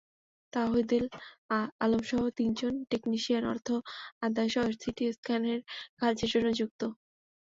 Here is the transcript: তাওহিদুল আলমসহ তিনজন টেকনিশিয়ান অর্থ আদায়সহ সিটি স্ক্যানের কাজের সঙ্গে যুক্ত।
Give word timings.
তাওহিদুল 0.53 1.05
আলমসহ 1.79 2.21
তিনজন 2.37 2.73
টেকনিশিয়ান 2.91 3.43
অর্থ 3.51 3.67
আদায়সহ 4.25 4.65
সিটি 4.79 5.05
স্ক্যানের 5.15 5.59
কাজের 5.99 6.29
সঙ্গে 6.33 6.53
যুক্ত। 6.59 6.81